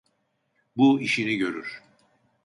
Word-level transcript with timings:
Bu 0.77 0.99
işini 1.01 1.37
görür. 1.37 1.83